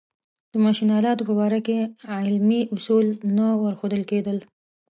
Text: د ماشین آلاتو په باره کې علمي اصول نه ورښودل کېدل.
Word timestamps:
د 0.51 0.53
ماشین 0.63 0.89
آلاتو 0.99 1.27
په 1.29 1.33
باره 1.39 1.59
کې 1.67 1.77
علمي 2.25 2.61
اصول 2.75 3.07
نه 3.37 3.47
ورښودل 3.61 4.01
کېدل. 4.11 4.37